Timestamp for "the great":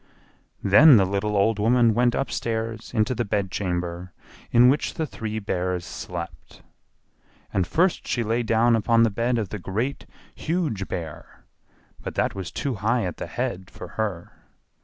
9.49-10.07